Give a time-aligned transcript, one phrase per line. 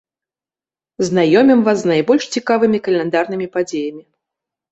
[1.09, 4.01] Знаёмім вас з найбольш цікавымі каляндарнымі падзеямі.